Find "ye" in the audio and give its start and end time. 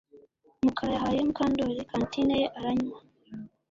2.41-2.47